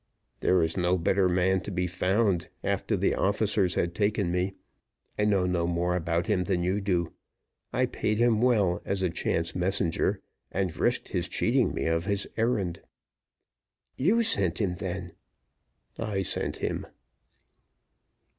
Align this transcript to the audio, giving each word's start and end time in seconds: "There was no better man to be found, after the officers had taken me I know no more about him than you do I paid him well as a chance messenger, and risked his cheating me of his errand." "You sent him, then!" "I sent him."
"There 0.39 0.55
was 0.55 0.75
no 0.75 0.97
better 0.97 1.29
man 1.29 1.61
to 1.61 1.69
be 1.69 1.85
found, 1.85 2.49
after 2.63 2.97
the 2.97 3.13
officers 3.13 3.75
had 3.75 3.93
taken 3.93 4.31
me 4.31 4.55
I 5.19 5.25
know 5.25 5.45
no 5.45 5.67
more 5.67 5.95
about 5.95 6.25
him 6.25 6.45
than 6.45 6.63
you 6.63 6.81
do 6.81 7.13
I 7.71 7.85
paid 7.85 8.17
him 8.17 8.41
well 8.41 8.81
as 8.83 9.03
a 9.03 9.11
chance 9.11 9.53
messenger, 9.53 10.19
and 10.51 10.75
risked 10.75 11.09
his 11.09 11.27
cheating 11.29 11.75
me 11.75 11.85
of 11.85 12.05
his 12.07 12.27
errand." 12.35 12.81
"You 13.95 14.23
sent 14.23 14.57
him, 14.59 14.77
then!" 14.77 15.11
"I 15.99 16.23
sent 16.23 16.55
him." 16.55 16.87